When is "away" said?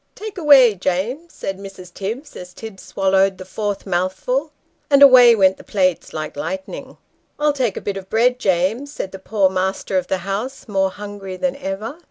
0.39-0.73, 5.03-5.35